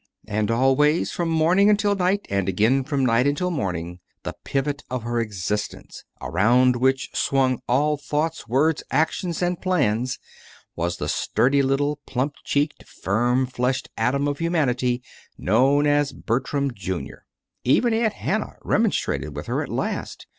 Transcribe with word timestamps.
And 0.27 0.49
always, 0.49 1.11
from 1.11 1.29
morning 1.29 1.69
until 1.69 1.93
night, 1.95 2.25
and 2.31 2.49
again 2.49 2.83
from 2.83 3.05
night 3.05 3.27
until 3.27 3.51
morning, 3.51 3.99
the 4.23 4.33
pivot 4.43 4.83
of 4.89 5.03
her 5.03 5.19
existence, 5.21 6.03
around 6.19 6.77
which 6.77 7.11
swung 7.13 7.59
all 7.67 7.97
thoughts, 7.97 8.47
words, 8.47 8.81
actions, 8.89 9.43
and 9.43 9.61
plans, 9.61 10.17
was 10.75 10.97
the 10.97 11.07
sturdy 11.07 11.61
little 11.61 11.99
plump 12.07 12.33
cheeked, 12.43 12.83
firm 12.87 13.45
fleshed 13.45 13.89
atom 13.95 14.27
of 14.27 14.39
humanity 14.39 15.03
known 15.37 15.85
as 15.85 16.13
Bertram, 16.13 16.71
Jr. 16.73 17.27
Even 17.63 17.93
Aunt 17.93 18.13
Hannah 18.13 18.55
remonstrated 18.63 19.35
with 19.35 19.45
her 19.45 19.61
at 19.61 19.69
last. 19.69 20.25